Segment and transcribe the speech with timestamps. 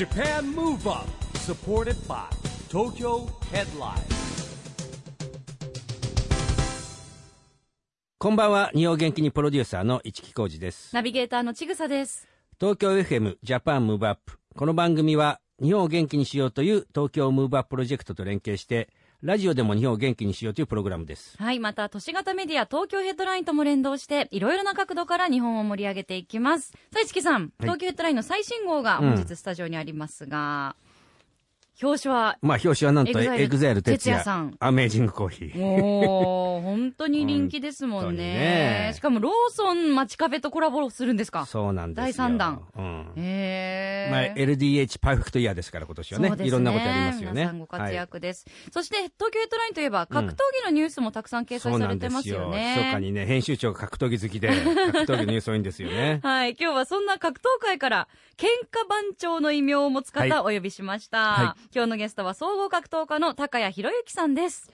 [0.00, 1.04] JAPAN MOVE UP
[1.34, 2.16] SUPPORTED BY
[2.70, 4.00] TOKYO HEADLINE
[8.16, 10.94] こんばんは、日本元気にプロデューサーの一木広治です。
[10.94, 12.26] ナビゲーターのちぐさです。
[12.58, 14.38] 東京 FM JAPAN MOVE UP。
[14.56, 18.88] この番組は、日本を元気にしようという東京ムーブアッププロジェクトと連携して、
[19.22, 21.36] ラジオでも日本を元気にしようというプログラムです。
[21.36, 26.68] はい、また都市型メディア東京ヘッドラインとも連動して、いろいろな角度から日本を盛り上げていきます。
[26.90, 30.74] さあ、一木さん、東京ヘッドラインの最新号が本日スタジオにありますが、
[31.82, 35.58] 表紙は、まあ、表紙はなんと、 EXILE TETSUYA さん AMAZING COFFEE。
[35.62, 38.92] おー、本当に人気ですもんねね。
[38.94, 41.46] しかもローソン街壁とコラボするんですか？
[41.46, 42.02] そうなんですよ。
[42.04, 42.62] 第三弾。
[42.76, 43.12] うん。
[43.16, 44.12] へー。
[44.12, 46.28] まあ、LDH PERFECT YEAR ですから、今年はね。
[46.28, 47.34] そうですねいろんなことありますよね。
[47.42, 48.46] 皆さんご活躍です。
[48.72, 52.58] そして、東京ヘッドラインといえば、格闘技のニュースもたくさん掲載されてますよそうなんね。
[52.58, 52.84] ですよ。
[52.84, 54.48] 密かにね、編集長が格闘技好きで、
[54.92, 56.20] 格闘技のニュース多いんですよね。
[56.22, 56.56] はい。
[56.60, 61.18] 今日はそんな格闘界から、喧嘩番長の異名を持つ方、お呼びしました。
[61.20, 64.72] は今日のゲストは、総合格闘家の高谷博之さんです。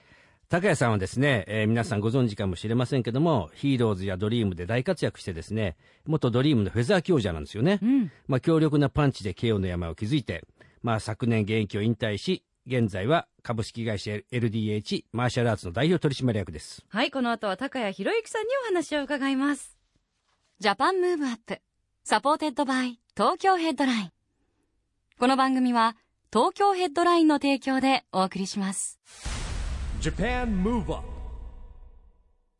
[0.49, 7.77] 高谷さんはですね、えー皆さんご存知かもしれませんけども、ヒーローズやドリームで大活躍してですね、元ドリームのフェザー強者なんですよね。
[7.83, 8.11] うん。
[8.27, 10.43] まあ、強力なパンチで KO の山を築いて、
[10.81, 16.83] まあ、昨年現役を引退し、現在は株式会社 LDH マーシャルアーツの代表取締役です。
[16.89, 17.11] はい。
[17.11, 19.77] この後は高谷博之さんにお話を伺います。
[20.59, 24.11] JAPAN MOVE UP、SUPPORTED BY、TOKYO HEADLINE。
[25.19, 25.95] この番組は、
[26.33, 28.99] 東京ヘッドラインの提供でお送りします。
[30.01, 31.17] JAPAN MOVE UP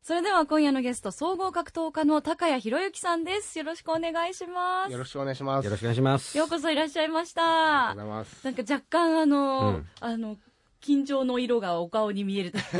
[0.02, 3.58] それでは今夜のゲスト、総合格闘家の高谷裕之さんです。
[3.58, 4.92] よろしくお願いします。
[4.92, 5.66] よろしくお願いします。
[5.66, 6.38] よろしくお願いします。
[6.38, 7.90] ようこそいらっしゃいました。
[7.90, 8.44] ありがとうございます。
[8.44, 10.36] なんか若干あの、うんあの、
[10.80, 12.52] 緊張の色がお顔に見える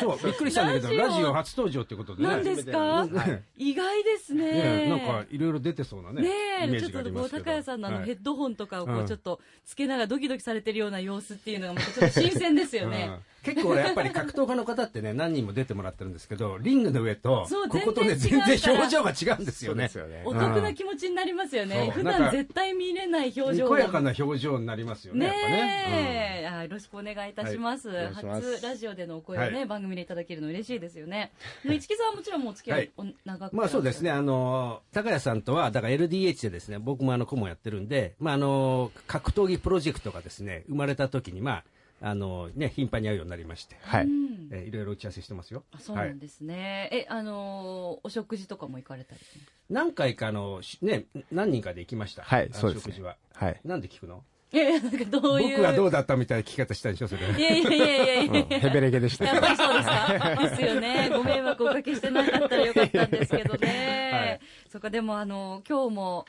[0.00, 2.28] そう、 びっくりしたんだけど、ラジオ初登場ってことでね。
[2.28, 2.78] なんですか？
[2.78, 4.52] はい意外ですね。
[4.52, 6.22] ねなんか、いろいろ出てそうなね。
[6.66, 13.10] ねちょっとこう、高谷さんのあのはいヘッドホンとかをこううんちょっとつけながらドキドキされてるような様子っていうのがまたちょっと新鮮ですよね。
[13.46, 19.90] うん結構ねやっぱり格闘家の方ってね何人も出てもらってるんですけどリングの上とこことね全然表情が違うんですよね。
[20.00, 20.22] よね。
[20.24, 21.90] お得な気持ちになりますよね。
[21.94, 24.00] 普段絶対見れない表情にこやかが。
[24.00, 25.32] な表情になりますよねね。
[25.32, 27.88] ねえ、あよろしくお願いいたします。
[27.88, 28.14] はい。
[28.14, 29.66] 初ラジオでのお声をね、はい。
[29.66, 31.32] 番組でいただけるの嬉しいですよね。
[31.62, 41.64] でも市木さんはもちろんもうお付き合い、お長くまあそうですね、あの高谷さんとは、だから LDH でですね、僕もあの顧問やってるんで、まああの格闘技プロジェクトがですね、生まれた時に、まあ、
[42.02, 44.04] あのね、頻繁に会うようになりまして、はい。
[44.04, 45.62] うんえーいろいろ打ち合わせしてますよ。
[45.72, 46.88] あそうなんですね。
[46.92, 49.20] え、あのーお食事とかも行かれたり？
[49.68, 52.22] 何回かあの、しね、何人かで行きました。
[52.22, 53.16] はいあのそうですね食事は。
[53.34, 53.60] はい。
[53.64, 54.24] なんで聞くの？
[54.52, 55.58] え、なんかどういう？
[55.58, 57.22] 僕はどうだったみたいな聞き方したんでしょ、それ。
[57.22, 59.26] いやいやいやいやいやうんヘベレゲでした。
[59.26, 60.36] やっぱりそうですか？
[60.48, 61.10] ですよね。
[61.10, 64.10] ご迷惑をおかけしてなかったらよかったんですけどね。
[64.12, 66.26] はいそっか、でもあの、今日も、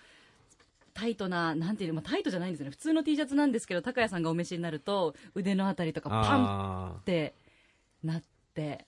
[1.01, 2.69] タイトな、なんていうの、まあ、タイトじゃないんですよね。
[2.69, 7.33] 普通の T シャツなんですけど、高谷さんがお召しになると、腕のあたりとかパンあって
[8.03, 8.23] なっ
[8.53, 8.85] て。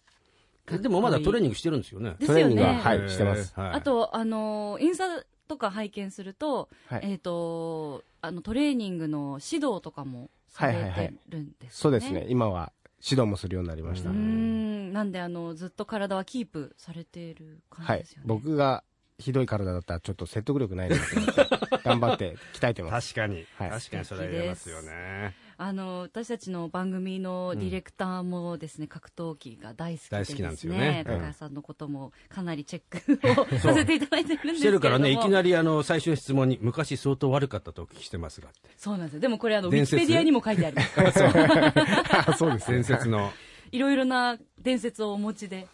[0.67, 2.15] ーでもまだトレーニングしてるんですよね。
[2.19, 3.59] ですよねトレーニングは、はい、えーしてます。
[3.59, 11.67] はいあと、あの、インスタとか拝見すると、はいえっ、と、あの、トレーニングの指導とかもされてるんですね。
[11.71, 12.27] そうですね。
[12.29, 12.71] 今は
[13.03, 14.15] 指導もするようになりましたうー。
[14.15, 18.27] んなんであのずっと体はキープされているはい感じですよね。。
[18.27, 18.83] 僕が
[19.23, 23.13] ひどい体だったらちょっと説得力ないなと思って、頑張って鍛えてます。
[23.13, 23.45] 確かに。
[23.57, 25.35] はい確かにそれは言えますよね。
[25.57, 34.57] あの私たちの番組のディレクターもですね、格闘技が大好きで大好きなんでですすよね高橋さんのこともかなりチェックを させていただいてるんですけれども。
[34.57, 38.49] してるからね、いきなりあの、最初の質問に、昔相当悪かったとお聞きしてますが。
[38.77, 39.19] そうなんですよ。
[39.21, 41.73] でもこれあのウィ伝説キペディアにも書いてありますから。
[42.27, 42.75] あそうですね。
[42.75, 43.31] 伝説の。
[43.71, 45.67] いろいろな伝説をお持ちで、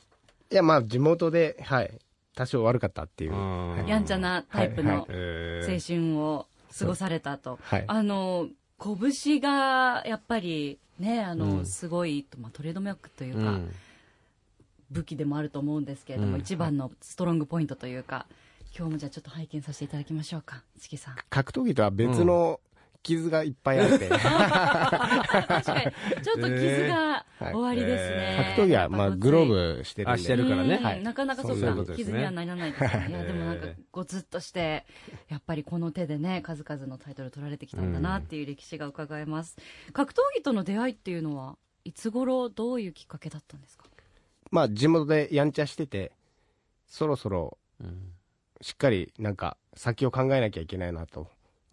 [0.52, 1.92] いや、まあ、地元で、はい、
[2.40, 3.34] 多少悪かったっていう。
[3.86, 7.60] やんちゃなタイプのえ青春を過ごされたと。
[7.62, 7.84] はい。
[7.86, 8.48] あの
[8.82, 11.66] 拳がやっぱりねあの、うん。
[11.66, 13.74] すごい、まあ、トレードマークというか、うん。
[14.90, 16.40] 武器でもあると思うんですけれども、うん。
[16.40, 18.26] 一番のストロングポイントというか
[18.74, 21.16] 今日もじゃあちょっと拝見させていただきましょうか四季さん。
[21.30, 22.62] 格闘技とは別の
[23.02, 25.64] 傷がいっぱいあって、 確かに。
[25.64, 30.22] ちょっと傷がはい終わりですね、格闘技は、まあ、グローブしてるんあで。
[30.24, 30.76] してるからね。
[30.76, 30.84] うん。
[30.84, 31.04] はい。
[31.04, 31.98] なかなかそうそういうかね。
[31.98, 33.08] 傷にはならないですよね。
[33.10, 34.86] いやでもなんかええごつっとして
[35.30, 39.56] やっぱりこの手でね数々のタイトル取られてきたんだなっていう歴史が伺えます、
[39.94, 43.86] 格闘技との出会いっていうのはいつ頃どういうきっかけだったんですか？
[44.52, 46.12] まあ、地元でやんちゃしてて、
[46.88, 47.58] そろそろ、
[48.62, 51.28] しっかり、なんか、先を考えなきゃいけないなと。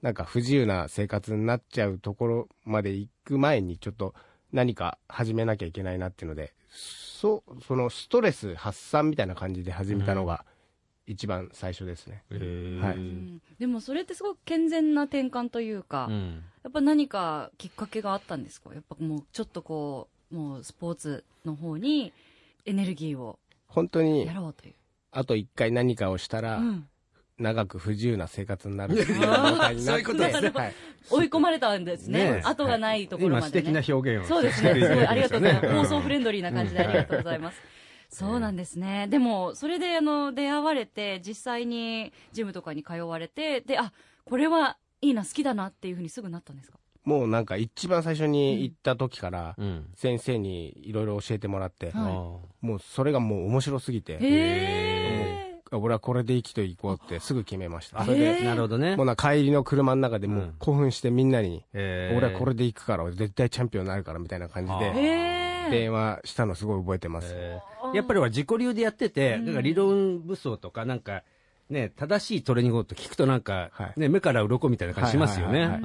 [0.06, 4.14] なんか、不自由な生活になっちゃうところまで行く前に、ちょっと、
[4.53, 10.44] 何か始めなきゃいけないなっていうので、そう、そのストレス発散みたいな感じで始めたのが、
[11.08, 12.23] 一番最初ですね。
[12.31, 12.38] はい。
[12.38, 13.43] うん。
[13.58, 16.44] でもそれってすごく健全な転換というか、うん。
[16.62, 18.73] やっぱ何かきっかけがあったんですか？
[18.75, 22.12] やっぱもうちょっとこうもうスポーツの方に
[22.64, 24.75] エネルギーを本当にや、ろうという、
[25.11, 26.88] あと一回何かをしたら、うん
[27.38, 30.18] 長く不自由な生活になるっていう状態になって、 そういうこと。
[30.18, 30.74] ですねはい。
[31.10, 32.18] 追い込まれたんですね。
[32.32, 32.36] ね。
[32.38, 33.60] え後がないところ今までね。
[33.60, 34.74] 素敵な表現をそうですね。
[34.74, 35.66] すごいありがとうございます。
[35.66, 35.72] ね。
[35.80, 37.60] 放送フレンドリーな感じでありがとうございます。
[38.08, 39.06] そうなんですね。
[39.08, 43.92] でも、それで、あの、出会われて、実際にジムとかに通われて、で、あ、
[44.24, 46.78] これはいいな、好きだなっていうふうにすぐなったんですか？
[47.04, 49.86] もうなんか一番最初に行った時から、うん。
[49.94, 51.90] 先生にいろいろ教えてもらって、は
[52.62, 52.66] い。
[52.66, 55.06] もうそれがもう面白すぎて、へえ。
[55.72, 58.00] 俺はこれで生きていこうってすぐ決めました。
[58.00, 58.96] あそれで、なるほどね。
[58.96, 60.54] もうな帰りの車の中でもううん。
[60.58, 65.36] 興奮してみんなに、俺はこれで行くから、俺絶対チャンピオンになるからみたいな感じあで。
[65.70, 67.34] 電話したのすごい覚えてます。
[67.92, 71.22] やっぱりは自己流でやってて、だから理論武装とか、なんか、
[71.69, 74.00] ね、正しいトレーニングをと聞くとなんか、はい。
[74.00, 75.80] ね、目から鱗みたいな感じしますよね。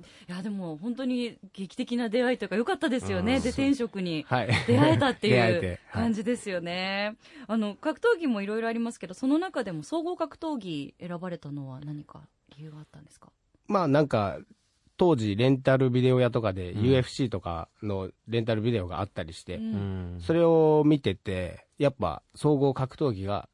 [0.00, 3.36] はいや、でも、本当に劇的な出会いというか、良かったですよね。
[3.36, 4.24] うんで、転職に。
[4.28, 4.48] はい。
[4.66, 7.16] 出会えたっていう 感じですよね。
[7.46, 12.22] あの、格闘技もいろいろありますけど、その中でも総合格闘技選ばれたのは何か
[12.56, 13.30] 理由があったんですか？
[13.66, 14.38] まあなんか、
[14.96, 23.48] 当時レンタルビデオ屋とかで、うん UFC とかのレンタルビデオがあったりして、ううんんそれを見てて、やっぱ総合格闘技が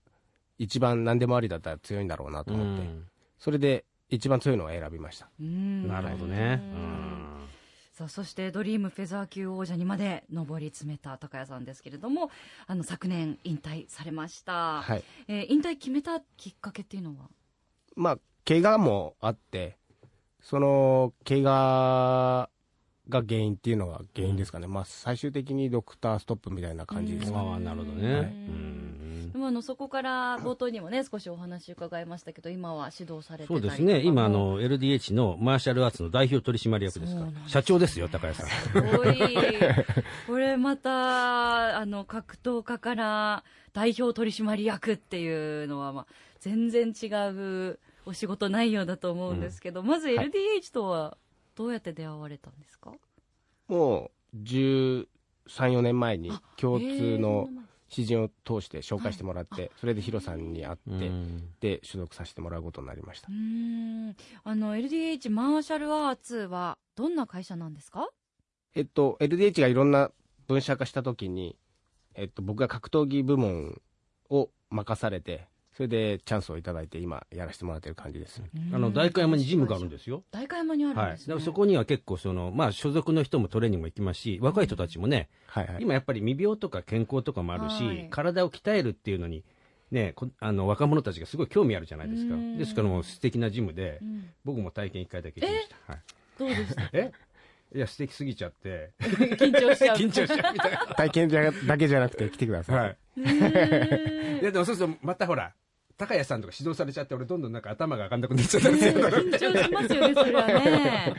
[0.59, 3.05] 一番何でもありだったら強いんだろうなとう思って、ん
[3.39, 5.29] それで一番強いのを選びました。
[5.41, 6.61] うんなるほどね。
[6.63, 7.49] ううんん
[7.93, 12.31] さあそしてドリームフェザー級王者にまで上り詰めた高谷さんですけれども
[12.67, 15.03] あの昨年引退されました、はい。
[15.29, 17.29] えー引退決めたきっかけっていうのは？
[17.97, 19.79] まあ、怪我もあって、
[20.43, 22.51] その怪我
[23.09, 24.67] が原因っていうのが原因ですかね。
[24.67, 27.49] まあ、最終的にドクターストップみたいな感じですかね。
[27.53, 28.15] ああ、なるほどね。
[28.15, 29.06] はいうんで
[29.37, 34.01] もあのそこから冒頭にもね少しお話伺いましたけど今は指導されてたそうですね。
[34.01, 37.29] 今、あもの、LDH のマーシャルアーツの代表取締役ですから。
[37.47, 38.47] 社長ですよ、高谷さん。
[38.49, 39.17] すごい。
[40.27, 46.07] これまたあの格闘家から代表取締役っていうのは、まあ、
[46.41, 51.17] 全然違うお仕事内容だと思うんですけど、まず LDH とは
[51.57, 52.93] どうやって出会われたんですか、
[53.69, 55.07] もう、13、
[55.47, 57.49] 4年前に共通の
[57.89, 61.55] 知人を通して紹介してもらって、それでヒロさんに会って、うん。
[61.61, 63.29] で、所属させてもらうことになりました。
[63.31, 63.33] う。
[63.33, 63.37] ー
[64.11, 64.17] ん。
[64.45, 68.09] あの LDH マーシャルアーツはどんな会社なんですか？
[68.75, 70.11] えっと、LDH がいろんな
[70.49, 71.57] 分社化したときに、
[72.15, 73.81] えっと、僕が格闘技部門
[74.31, 78.43] を任されて、それでチャンスをいただいて、今、やらせてもらってる感じです。
[78.73, 80.25] あの、代官山にジムがあるんですよ。
[80.31, 81.11] 代官山にあるんはい。
[81.13, 85.77] ですね、だからそこには結構その、まあ、所属の人もトレーニングも行きますし、若い人たちもね、はいはい。
[85.83, 89.45] 今やっぱり未病とか健康とかもあるし、はい体を鍛えるっていうのに、
[89.91, 92.39] ね、こあの若者たちがすごい興味あるじゃないですかう。
[92.39, 95.93] んですからもう素敵なジムでう、ん僕も体験1回だけ行きました。
[95.93, 96.03] はい、
[96.39, 96.89] どうでした？
[96.95, 97.13] え？
[97.75, 100.79] いや、素敵すぎちゃって、 緊張しちゃう緊張しちゃうみたいな。
[100.97, 102.77] 体験じゃだけじゃなくて来てください。
[102.79, 102.97] はい。
[104.41, 105.53] いや、でもそうすると、またほら、
[105.99, 109.09] 高谷さんとか指導されちゃって、俺どんどんなんか頭が上がんなくなっちゃったんですよ。
[109.09, 111.15] 緊張しますよね、それはね。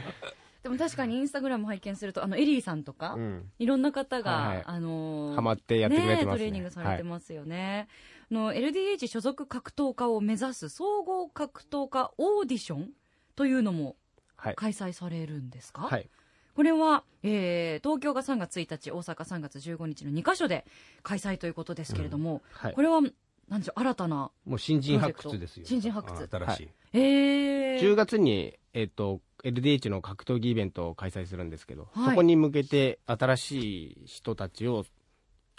[0.63, 3.51] でも確かにインスタグラム拝見すると、あの、エリーさんとか、うん。
[3.57, 7.87] いろんな方が、はいはいあのーハマってやってくれてますねトレーニングされてますよね。
[8.29, 12.89] あの、LDH 所属格闘家を目指す総合格闘家オーディション
[13.35, 13.95] というのも
[14.35, 14.55] はい。
[14.55, 16.09] 開催されるんですか、はい。
[16.53, 20.65] これは、えー東京が3月1日、大阪3月15日の2カ所で
[21.01, 23.01] 開催ということですけれども、はいこれは、
[23.47, 25.65] なんでしょう、新たな、もう新人発掘ですよ。
[25.65, 26.23] 新人発掘。
[26.23, 26.69] あ新しい。
[26.93, 32.09] えー、10月に、えっと、LDH の格闘技イベントを開催するんですけど、はい。
[32.09, 34.85] そこに向けて新しい人たちを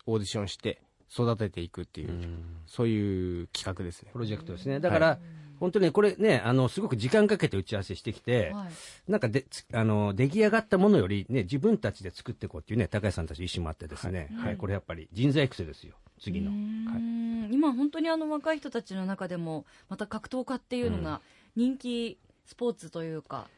[0.06, 2.56] オーディションして育てていくっていう、うん。
[2.66, 4.10] そういう企画ですね。
[4.12, 4.18] プ。
[4.18, 4.80] ロジェクトですね。
[4.80, 5.18] だから、
[5.58, 9.10] 本当にこれね、あの、すごく時間かけて打ち合わせしてきて、はい。
[9.10, 14.46] なんかで、つあの、出来上がったものよりね、自分たちで作っていこうっていうね、高橋さんたちの意思もあってですね、はい。
[14.48, 16.50] はい、これやっぱり人材育成ですよ、次の。
[16.50, 17.07] うー。
[17.48, 21.20] ん今本当にあの若い人たちの中でもまた格闘家っていうのが
[21.56, 23.48] 人気スポーツというか、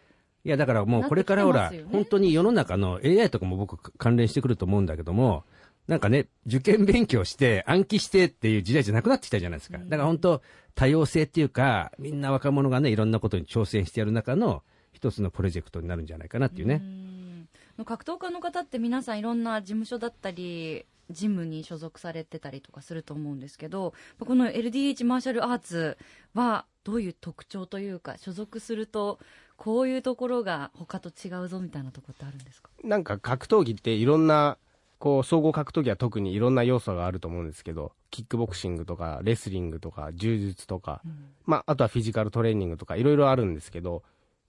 [0.44, 5.44] いや、だからもうこれからほら、ね本当に世の中の AI とかも僕関連してくると思うんだけども、
[5.86, 9.78] なんかね、受験勉強して暗記してっていう時代じゃなくなってきたじゃないですか。
[9.78, 10.42] だから本当、
[10.74, 16.76] 多様性っていうか、みんな若者がね、いろんなことに挑戦してやる中の一つのプロジェクトになるんじゃないかなっていううね。
[16.76, 17.48] ん
[17.84, 25.98] 格闘家の方って皆さんいろんな事務所だったりジムに所属されてたりとかすると思うんですけどこの LDH マーシャルアーツ
[26.34, 29.18] はどういう特徴というか所属すると
[29.56, 32.70] こういうところが他と違うぞみたいなところってあるんですか？
[32.82, 34.56] なんか格闘技っていろんな
[34.98, 41.00] こう、総合格闘技は特にいろんな要素があると思うんですけど、キックボクシングとか、レスリングとか、柔術とか、
[41.46, 44.02] まあ、あとはフィジカルトレーニングとか、いろいろあるんですけど、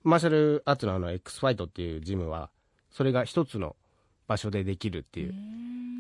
[0.04, 2.50] マーシャルアーツのあの、X ファイトっていうジムは、
[2.92, 3.78] それが一つの
[4.32, 5.34] 場所でできるっていう、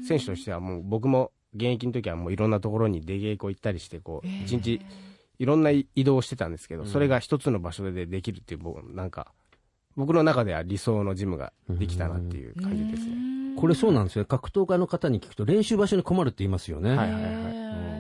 [0.07, 4.81] 選手としてはもう僕も現役の時はもういろんなところに出稽古行ったりして、こう、一日、
[5.38, 9.33] いろんな移動をしてたんですけど、それが一つの場所でできるっていう、僕なんか、
[9.97, 13.15] 僕の中では理想のジムができたなっていう感じですね。
[13.57, 14.25] これそうなんですよ。
[14.25, 16.91] 格闘家の方に聞くと練習場所に困るって言いますよね。
[16.91, 17.29] はいはいは
[17.89, 17.90] い。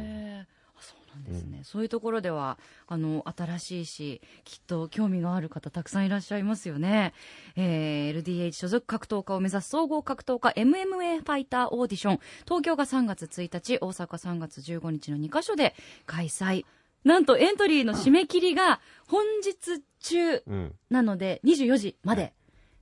[1.31, 1.51] へーあそうなん。
[1.51, 2.57] ですね、そういうところでは
[2.87, 7.13] あの新しいしきっと興味がある方たくさんいらっしゃいますよね、
[7.55, 12.19] えー LDH 所属格闘家を目指す総合格闘家 MMA ファイターオーディション。
[12.45, 15.73] 東京が3月1日大阪3月15日の2カ所で
[16.05, 16.65] 開催。
[17.03, 20.75] なんとエントリーの締め切りが本日中うん。
[20.89, 22.33] なので24時まで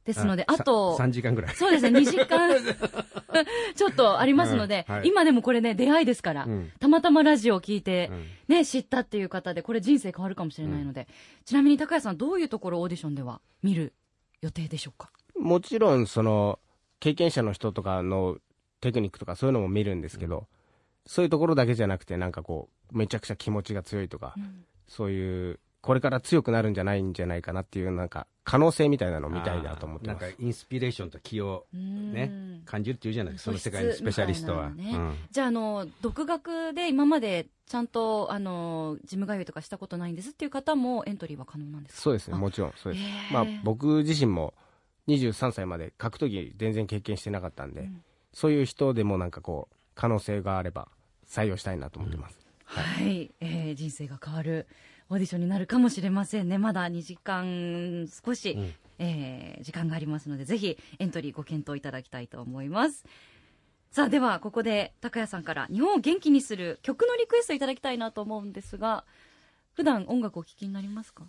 [0.09, 1.55] ですので、あと3時間ぐらい。
[1.55, 2.57] そうですね、2時間。
[3.75, 5.07] ちょっとありますので、うんはい。
[5.07, 6.71] 今でもこれね、出会いですから、うん。
[6.79, 8.25] たまたまラジオを聞いて、うん。
[8.55, 11.07] ね、知ったっていう方で、これ人生変わるかもしれないので、
[11.45, 13.93] ちなみに高谷さん、どういうところをオーディションでは見る
[14.41, 15.11] 予定でしょうか？
[15.37, 16.57] もちろん、その、
[16.99, 18.37] 経験者の人とかの
[18.81, 20.47] テクニックとかそういうのも見るんですけど、
[21.05, 24.33] そういうところだけじゃなくて、なんかこう、めちゃくちゃ気持ちが強いとか、
[24.87, 30.25] そういう、これから強くなるんじゃないんじゃないかなっていう、なんか、可能性みたいなのを見たいなと思ってなんか。
[30.39, 34.71] インスピレーションと気をねうん、感じるっていうじゃないですか、その世界のスペシャリストは。
[34.71, 42.01] ねうんじゃあ、あの、独学で今までちゃんと、あの、ジム通いとかしたことないんですっていう方もエントリーは可能なんですか？
[42.01, 43.05] そうですね、あもちろん、そうです。
[43.05, 44.53] へーまあ、僕自身も、
[45.07, 47.89] 23歳まで格闘技全然経験してなかったんで、
[48.33, 50.87] そういう人でもなんかこう、可能性があれば、
[51.27, 52.39] 採用したいなと思ってます。
[52.65, 54.67] はい、えー人生が変わる
[55.09, 56.57] オーディションになるかもしれませんね。
[56.57, 63.05] まだ2時間少し、んえー時間がありますので、ぜひエントリーご検討いただきたいと思います。
[63.91, 69.03] さあ、ではここで高谷さんから日本を元気にする曲のリクエストいただきたいなと思うんですが、
[69.73, 71.23] 普段音楽をお聴きになりますか？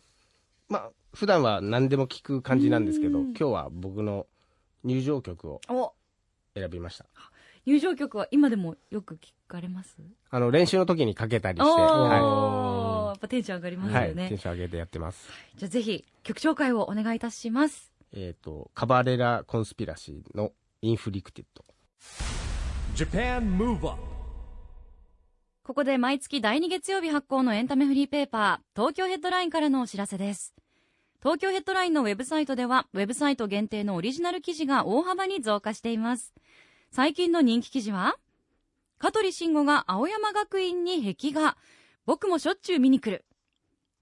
[0.68, 4.26] まあ、普段は何でも聞く感じなんですけど、うん今日は僕の
[4.84, 5.92] 入場曲をお
[6.54, 7.06] 選びました。
[7.66, 9.96] 入場曲は今でもよく聞かれます？
[10.30, 13.94] あの、練習の時にかけたりおして、ーはやっぱテンション上がりまい。
[13.94, 14.04] はい。
[14.06, 14.28] すよね。
[14.28, 15.28] テンション上げてやってます。
[15.56, 17.92] じゃあぜひ曲紹介をお願いいたします。
[18.12, 20.52] えっ、と、カバレラ・コンスピラシーの
[20.82, 21.64] インフリクティッド。
[22.96, 24.00] Japan Move Up
[25.62, 30.54] ここで毎月第2月曜日発行のエンタメフリーペーパー、東京ヘッドラインからのお知らせです。
[31.22, 36.34] 東京ヘッドラインのウェブサイトでは、ウェブサイト限定のオリジナル記事が大幅に増加しています。
[36.92, 38.16] 最近の人気記事は、
[38.98, 41.56] 香取慎吾が青山学院に壁画。
[42.04, 43.24] 僕もしょっちゅう見に来る。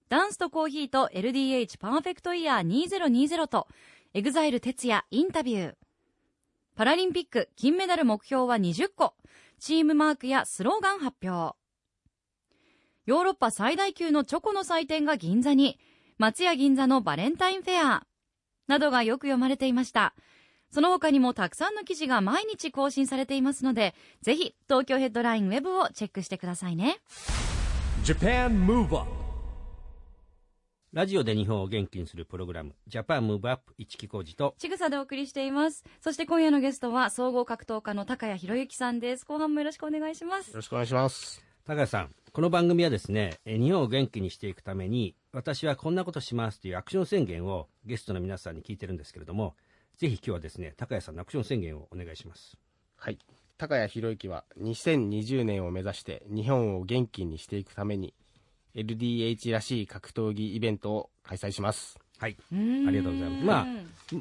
[0.08, 3.68] ダンスとコーヒーと LDH PERFECT YEAR 2020と、
[4.14, 5.74] EXILE TETSUYA インタビュー。
[6.76, 9.14] パラリンピック金メダル目標は20個。
[9.58, 11.58] チームマークやスローガン発表。
[13.04, 15.78] ヨーロッパ最大級のチョコの祭典が銀座に、
[16.16, 18.06] 松屋銀座のバレンタインフェア、
[18.66, 20.14] などがよく読まれていました。
[20.70, 26.98] その他にもたくさんの記事が毎日更新されていますので、ぜひ東京ヘッドラインウェブをチェックしてくださいね。
[28.04, 29.18] Japan Move Up
[30.92, 35.84] ラジオで日本を元気にするプログラム、ジャパンムーブアップ一木工事と、ちぐさでお送りしています。
[36.00, 39.26] そして今夜のゲストは総合格闘家の高谷博之さんです。
[39.26, 40.56] 後半もよろしくお願いしますよ。
[40.56, 41.42] ろしくお願いします。
[41.66, 49.56] 高谷さん、この番組はですね、えー日本を元気にしていくために、私はこんなことしますというアクション宣言をゲストの皆さんに聞いてるんですけれども、
[49.98, 52.56] ぜひ今日はですね、高谷さんのアクション宣言をお願いします。
[52.96, 53.18] はい。
[53.56, 58.14] 高谷博之は2020年を目指して日本を元気にしていくために
[58.76, 61.98] LDH らしい格闘技イベントを開催します。
[62.18, 62.36] はい。
[62.52, 63.44] うーんありがとうございます。
[63.44, 63.66] まあ、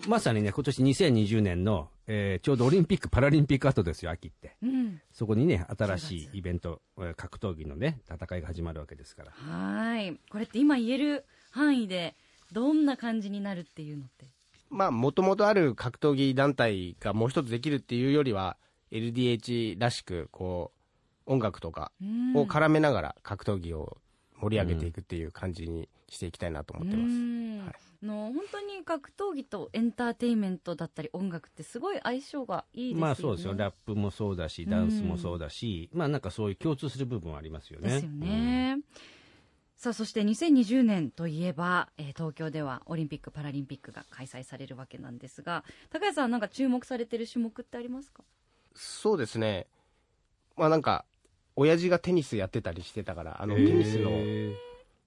[0.07, 4.55] まさにね、今年2020年の、えーちょうどオリンピック・パラリンピック後ですよ、秋って。
[4.63, 4.99] うん。
[5.11, 9.31] そこにね、新しいイベント、えー格闘技のね、戦いが始まるわけですから。
[9.31, 10.17] はい。
[10.31, 12.15] これって今言える範囲で、
[12.51, 14.25] どんな感じになるっていうのって？
[14.69, 18.57] まあ、もともとある格闘技団体がもう一つできるっていうよりは、
[18.91, 20.77] LDH らしく、こう、
[21.27, 23.97] 音楽とかうんを絡めながら格闘技を
[24.39, 27.87] 盛り上げていくっていう感じにしていきたいなと思ってます。
[28.05, 33.01] の本当に格闘技とエンターテインメントだったり音楽ってすごい相性がいいですよね。
[33.01, 33.55] まあそうですよ。
[33.55, 37.89] ラップもそうだし、ダンスもそうだし、まあなんかそういう共通する部分はありますよね。
[37.89, 38.77] ですよね。
[39.77, 48.23] さあそして2020年といえば、えー東京ではオリンピック・パラリンピックが開催されるわけなんですが高谷さんなんか注目されてる種目ってありますか？
[48.73, 49.67] そうですね。
[50.55, 51.05] まあなんか、
[51.55, 54.09] 親父がテニスやってたりしてたから、ああのテニスの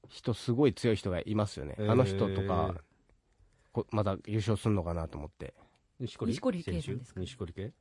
[0.09, 1.77] 人、すごい強い人がいますよね。
[1.79, 2.75] あの人とか、
[3.73, 5.55] こまた優勝するのかなと思って。
[6.01, 7.73] 錦織圭ですか錦織圭？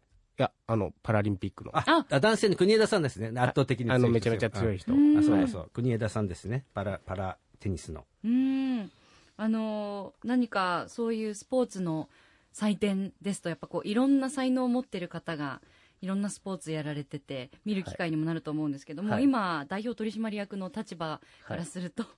[0.41, 1.71] や、あの、パラリンピックの。
[1.77, 3.27] あ、あ男性の国枝さんですね。
[3.39, 4.93] 圧倒的に強いあの、めちゃめちゃ強い人。
[4.93, 5.69] うんあ、そうそう。
[5.73, 6.65] 国枝さんですね。
[6.73, 8.05] パラ、パラテニスの。
[8.23, 8.91] うん
[9.37, 12.09] あのー何かそういうスポーツの
[12.51, 15.61] 祭典ですとやっぱこういろんな才能を持ってる方が
[16.01, 22.11] いろんなスポーツやられてて見る機会にもなると思うんですけども、はい今代表取締役の立場からすると、はい。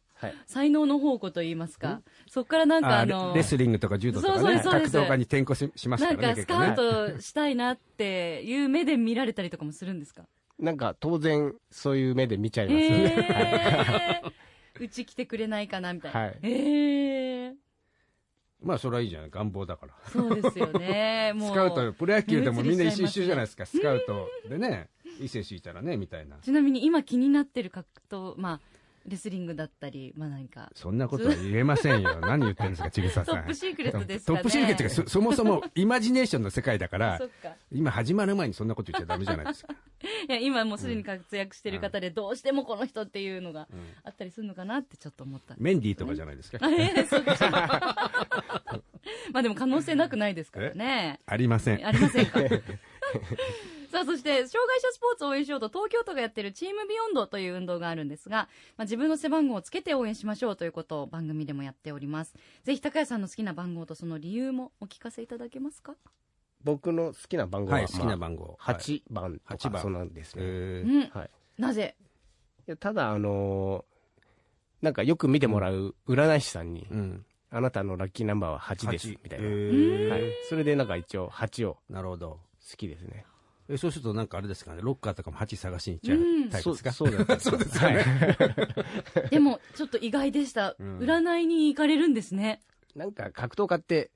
[0.47, 2.01] 才能の宝庫といいますか。
[2.27, 10.23] そこからなんかあのレレスリングとか柔道とかね、格闘家に転向ししますかなんかスカウトしたいなっていう目で見られたりとかもするんですか？
[10.59, 14.21] なんか、当然、そういう目で見ちゃいますよね。
[14.23, 14.83] えー。
[14.83, 16.39] うち来てくれないかなみたいな、はい。
[16.43, 17.53] えー。
[18.61, 19.29] まあ、それはいいじゃない。
[19.31, 19.93] 願望だから。
[20.11, 21.33] そうですよね。
[21.35, 23.65] もうスカウト、プロ野球でもみんな一緒一緒じゃないですか。
[23.65, 24.29] スカウト。
[24.47, 26.37] でね、伊勢市いたらね、みたいな。
[26.37, 28.61] ちなみに今気になってる格闘、まあ、
[29.07, 32.19] レスリングだったり、まあ何か、そんなことは言えませんよ。
[32.21, 33.35] 何言ってるんですか、ちぐささん。
[33.37, 34.37] トップシークレットですかね。
[34.37, 37.55] トップシークレットがそそもそもイマジネーションの世界だから か。
[37.71, 39.73] 今始まる前にそんなこと言っちゃダメじゃないですか。
[40.29, 43.67] いや、今もうすでに活躍してる方で、どうしてもこの人っていうのが
[44.03, 45.63] あったりするのかなってちょっと思ったんです。
[45.63, 46.59] メンディーとかじゃないですか。
[46.61, 47.23] あえーそう
[49.33, 51.19] まあでも可能性なくないですからね。
[51.25, 51.85] ありません。
[51.85, 52.39] ありませんか？
[53.91, 62.33] さあそして障害者スポーツを応援しようと東京都がやってる TEAM BEYOND という運動があるんですが、まあ、自分の背番号をつけて応援しましょうということを番組でもやっております
[62.63, 65.95] ぜひ高谷さんの好きな番号とその理由もお聞かせいただけますか？
[66.63, 68.57] 僕の好きな番号は、はい、好きな番号。
[68.59, 71.09] まあ8番と8番かそうなんですね。
[71.11, 71.29] はい。
[71.57, 71.95] なぜ？
[72.67, 77.25] いやただ、あのーなんかよく見てもらう占い師さんに、うん。
[77.49, 79.45] あなたのラッキーナンバーは8です、8みたいな。
[79.45, 80.21] えーはい。
[80.49, 82.39] それでなんか一応8をなるほど。
[82.69, 83.25] 好きですね。
[83.71, 86.91] えそうするとなんかあれですかね、ロッカーとかも8探しに行っちゃうタイプですか？
[86.91, 88.05] そうだったそうですよね。
[89.29, 90.99] でもちょっと意外でした、うん。
[90.99, 92.61] 占いに行かれるんですね。
[92.95, 94.11] なんか格闘家って、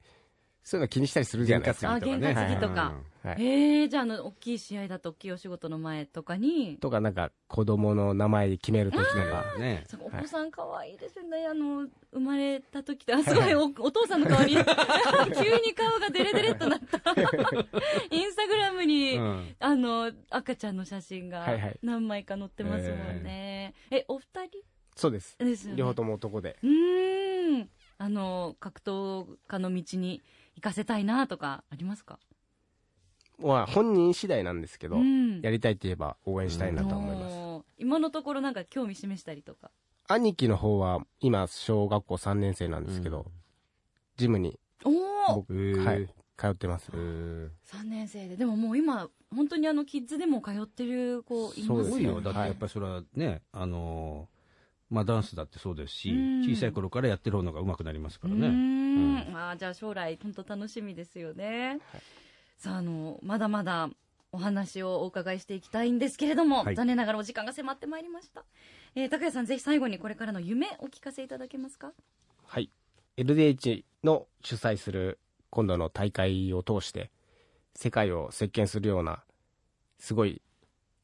[0.65, 1.93] そういうの気にしたりするじゃないですか。
[1.93, 2.95] あ験担ぎとか。
[3.23, 3.35] はい。
[3.37, 6.77] えー、じゃああの大きい試合だと大きいお仕事の前とかに？
[6.77, 9.45] とか、なんか子供の名前決めるときとか。
[9.57, 13.53] うんねお子さん可愛いですね、あの生まれた時ってあすごい。
[13.53, 14.55] おお父さんの顔に。
[14.57, 16.97] 急に顔がデレデレっとなった。
[18.09, 19.55] インスタグラムに、うん。
[19.59, 21.45] あの赤ちゃんの写真が
[21.83, 24.63] 何枚か載ってますもんね、えお二人？
[24.95, 25.37] そうです。
[25.37, 25.77] ですよね。
[25.77, 26.57] 両方とも男で。
[26.63, 27.69] うーん。
[27.97, 30.21] あの格闘家の道に
[30.55, 32.19] 行かせたいなとかありますか？
[33.37, 35.41] まあ、本人次第なんですけど、うん。
[35.41, 37.33] やりたいって言えば応援したいなと思います。
[37.35, 37.63] おー。
[37.77, 39.71] 今のところなんか興味示したりとか？
[40.07, 43.25] 兄貴の方は、今、小学校3年生なんですけど、
[44.17, 45.39] ジムにお
[45.83, 46.89] はい、通ってます。
[46.93, 47.49] えー。
[47.65, 48.37] 3年生で。
[48.37, 52.21] でももう今本当にあのキッズでも通ってる子いますよね。
[52.21, 54.34] だってやっぱりそれはね、あのー
[54.95, 56.41] まあダンスだってそうですし、うん。
[56.43, 58.47] 小さい頃からやってる方が上手くなりますからね。
[58.47, 59.37] ん。
[59.37, 61.79] あーじゃあ将来本当楽しみですよね、
[62.57, 63.89] さああのまだまだ
[64.31, 66.75] お話をお伺いしていきたいんですけれども、はい。
[66.75, 68.45] 残念ながらお時間が迫ってまいりました、
[68.95, 71.91] えー、高谷さんぜひ最後にこれからの夢お聞かせいただけますか？
[72.45, 72.69] はい。
[73.17, 77.11] LDH の主催する今度の大会を通して、
[77.75, 79.23] 世界を席巻するような、
[79.99, 80.41] すごい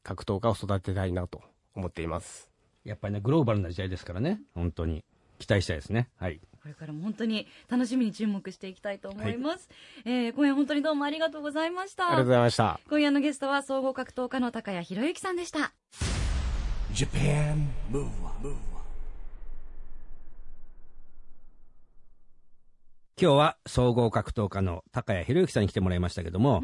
[0.02, 1.40] 格闘家を育てたいなと
[1.74, 2.51] 思っています。
[2.84, 5.04] やっぱりね、グローバルな時代ですからね、本当に。
[5.38, 6.08] 期待したいですね。
[6.18, 6.40] はい。
[6.62, 9.68] これからも本当に楽しみに注目していきたいと思います、
[10.04, 12.06] えー今夜本当にどうもありがとうございました。
[12.06, 12.80] ありがとうございました。
[12.88, 15.72] 今夜のゲストは総合格闘家の高谷博之さんでした。
[16.94, 18.54] Japan Move Up,
[23.20, 26.62] 今日は総合格闘家の高谷博之さんに来てもらいましたけども、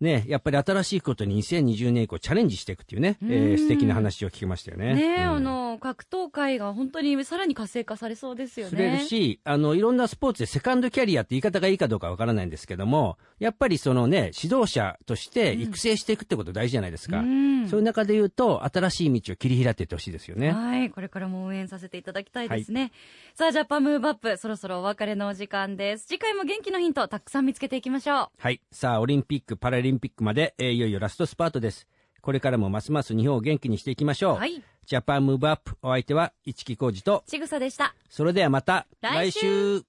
[0.00, 4.94] ね、やっぱり新しいことに2020年以降チャレンジしていくっていうね、えー素敵な話を聞きましたよね。
[4.94, 17.18] ねえ、うんあの格闘界が本当にさらに活性化されそうですよねすれるし、あの、いろんなスポーツでセカンドキャリアって言い方がいいかどうかわからないんですけども、やっぱりそのね、指導者として育成していくってこと大事じゃないですか。
[17.18, 20.50] うんそういう中で言うと、新しい道を切り開いていってほしいですよね。
[20.52, 22.92] はい、これからも応援させていただきたいですね。
[23.34, 26.06] さあ、 JAPAN MOVE UP、そろそろお別れのお時間です。
[26.06, 28.28] 次回も元気のヒント、たくさん見つけていきましょう。
[28.38, 28.60] はい。
[28.72, 31.86] さあ、オリンピック、パラリンピックまで、えーいよいよラストスパートです。
[32.20, 34.36] これからもますます日本を元気にしていきましょう。
[34.36, 34.62] はい。
[34.86, 37.94] JAPAN MOVE UP、お相手は一木広治と、ちぐさでした。
[38.08, 39.86] それではまた来週来週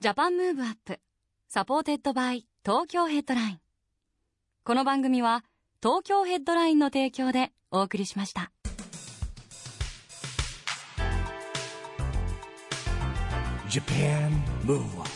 [0.00, 1.00] JAPAN MOVE UP、
[1.48, 3.60] supported by 東京ヘッドライン。
[4.64, 5.44] この番組は
[5.82, 8.50] 東京ヘッドラインの提供でお送りしました。
[13.68, 14.30] Japan
[14.64, 15.13] Move Up